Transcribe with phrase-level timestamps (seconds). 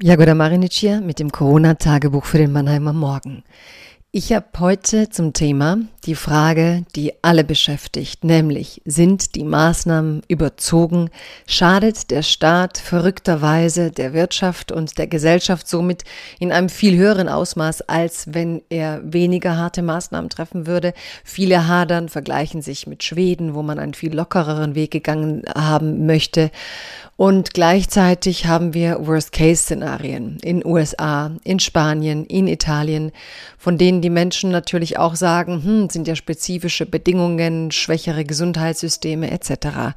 [0.00, 3.42] Jagoda Marinic hier mit dem Corona-Tagebuch für den Mannheimer Morgen.
[4.10, 11.10] Ich habe heute zum Thema die Frage, die alle beschäftigt, nämlich sind die Maßnahmen überzogen,
[11.46, 16.04] schadet der Staat verrückterweise der Wirtschaft und der Gesellschaft somit
[16.38, 20.94] in einem viel höheren Ausmaß, als wenn er weniger harte Maßnahmen treffen würde.
[21.22, 26.50] Viele hadern, vergleichen sich mit Schweden, wo man einen viel lockereren Weg gegangen haben möchte.
[27.16, 33.10] Und gleichzeitig haben wir Worst-Case-Szenarien in USA, in Spanien, in Italien,
[33.58, 39.94] von denen die Menschen natürlich auch sagen, hm, sind ja spezifische Bedingungen, schwächere Gesundheitssysteme etc.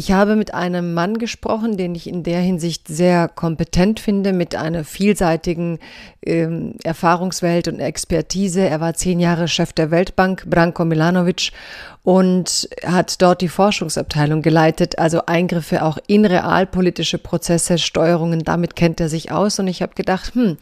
[0.00, 4.54] Ich habe mit einem Mann gesprochen, den ich in der Hinsicht sehr kompetent finde, mit
[4.54, 5.80] einer vielseitigen
[6.24, 8.60] ähm, Erfahrungswelt und Expertise.
[8.60, 11.50] Er war zehn Jahre Chef der Weltbank, Branko Milanovic,
[12.04, 19.00] und hat dort die Forschungsabteilung geleitet, also Eingriffe auch in realpolitische Prozesse, Steuerungen, damit kennt
[19.00, 19.58] er sich aus.
[19.58, 20.58] Und ich habe gedacht, hm,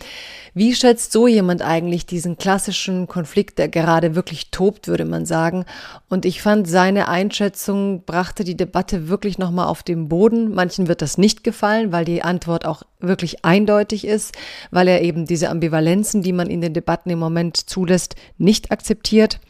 [0.54, 5.66] wie schätzt so jemand eigentlich diesen klassischen Konflikt, der gerade wirklich tobt, würde man sagen.
[6.08, 10.54] Und ich fand, seine Einschätzung brachte die Debatte wirklich nochmal auf den Boden.
[10.54, 14.34] Manchen wird das nicht gefallen, weil die Antwort auch wirklich eindeutig ist,
[14.70, 19.40] weil er eben diese Ambivalenzen, die man in den Debatten im Moment zulässt, nicht akzeptiert.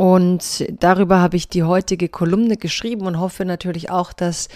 [0.00, 4.48] Und darüber habe ich die heutige Kolumne geschrieben und hoffe natürlich auch, dass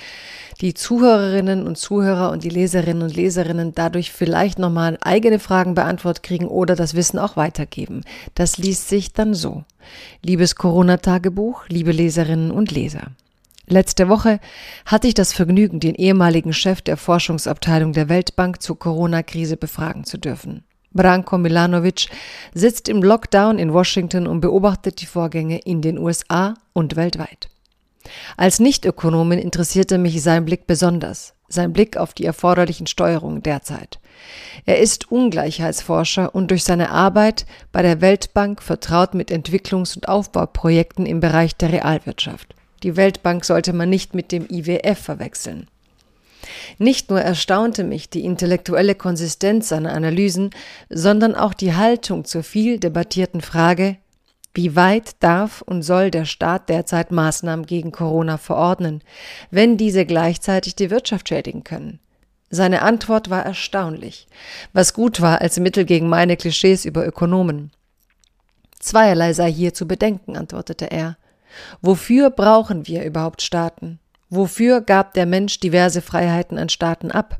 [0.60, 6.22] die Zuhörerinnen und Zuhörer und die Leserinnen und Leserinnen dadurch vielleicht nochmal eigene Fragen beantwortet
[6.22, 8.02] kriegen oder das Wissen auch weitergeben.
[8.36, 9.64] Das liest sich dann so.
[10.22, 13.08] Liebes Corona-Tagebuch, liebe Leserinnen und Leser.
[13.72, 14.38] Letzte Woche
[14.84, 20.18] hatte ich das Vergnügen, den ehemaligen Chef der Forschungsabteilung der Weltbank zur Corona-Krise befragen zu
[20.18, 20.62] dürfen.
[20.92, 22.08] Branko Milanovic
[22.52, 27.48] sitzt im Lockdown in Washington und beobachtet die Vorgänge in den USA und weltweit.
[28.36, 34.00] Als Nichtökonomin interessierte mich sein Blick besonders, sein Blick auf die erforderlichen Steuerungen derzeit.
[34.66, 41.06] Er ist Ungleichheitsforscher und durch seine Arbeit bei der Weltbank vertraut mit Entwicklungs- und Aufbauprojekten
[41.06, 42.54] im Bereich der Realwirtschaft.
[42.82, 45.68] Die Weltbank sollte man nicht mit dem IWF verwechseln.
[46.78, 50.50] Nicht nur erstaunte mich die intellektuelle Konsistenz seiner Analysen,
[50.90, 53.96] sondern auch die Haltung zur viel debattierten Frage,
[54.54, 59.02] wie weit darf und soll der Staat derzeit Maßnahmen gegen Corona verordnen,
[59.50, 62.00] wenn diese gleichzeitig die Wirtschaft schädigen können?
[62.50, 64.26] Seine Antwort war erstaunlich,
[64.74, 67.70] was gut war als Mittel gegen meine Klischees über Ökonomen.
[68.78, 71.16] Zweierlei sei hier zu bedenken, antwortete er.
[71.80, 73.98] Wofür brauchen wir überhaupt Staaten?
[74.30, 77.38] Wofür gab der Mensch diverse Freiheiten an Staaten ab?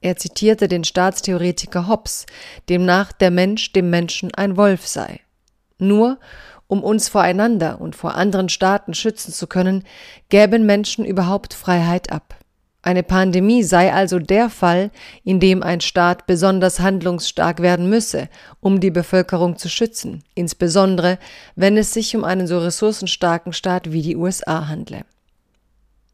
[0.00, 2.26] Er zitierte den Staatstheoretiker Hobbes,
[2.68, 5.20] demnach der Mensch dem Menschen ein Wolf sei.
[5.78, 6.18] Nur
[6.68, 9.84] um uns voreinander und vor anderen Staaten schützen zu können,
[10.28, 12.35] gäben Menschen überhaupt Freiheit ab.
[12.86, 14.92] Eine Pandemie sei also der Fall,
[15.24, 18.28] in dem ein Staat besonders handlungsstark werden müsse,
[18.60, 21.18] um die Bevölkerung zu schützen, insbesondere
[21.56, 25.04] wenn es sich um einen so ressourcenstarken Staat wie die USA handle.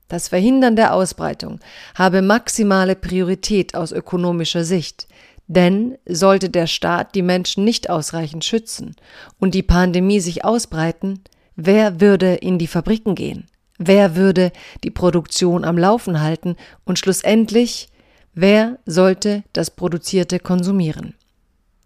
[0.08, 1.60] Das Verhindern der Ausbreitung
[1.94, 5.08] habe maximale Priorität aus ökonomischer Sicht,
[5.48, 8.96] denn sollte der Staat die Menschen nicht ausreichend schützen
[9.38, 11.20] und die Pandemie sich ausbreiten,
[11.54, 13.46] wer würde in die Fabriken gehen?
[13.84, 14.52] Wer würde
[14.84, 17.88] die Produktion am Laufen halten und schlussendlich,
[18.32, 21.14] wer sollte das Produzierte konsumieren?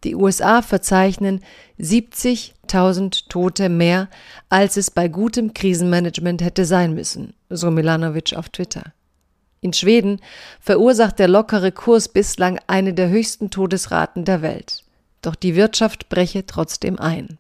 [0.05, 1.41] Die USA verzeichnen
[1.81, 4.09] 70.000 Tote mehr,
[4.51, 8.93] als es bei gutem Krisenmanagement hätte sein müssen, so Milanovic auf Twitter.
[9.63, 10.21] In Schweden
[10.61, 14.85] verursacht der lockere Kurs bislang eine der höchsten Todesraten der Welt.
[15.23, 17.39] Doch die Wirtschaft breche trotzdem ein.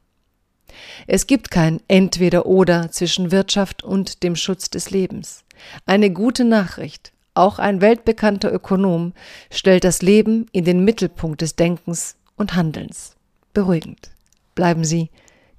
[1.06, 5.44] Es gibt kein Entweder-Oder zwischen Wirtschaft und dem Schutz des Lebens.
[5.87, 7.12] Eine gute Nachricht.
[7.34, 9.12] Auch ein weltbekannter Ökonom
[9.50, 13.14] stellt das Leben in den Mittelpunkt des Denkens und Handelns.
[13.52, 14.11] Beruhigend.
[14.55, 15.11] Bleiben Sie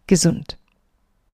[0.08, 0.58] gesund.